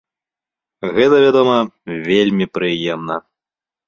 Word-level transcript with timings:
Гэта, 0.99 1.19
вядома, 1.25 1.57
вельмі 2.07 2.47
прыемна! 2.59 3.19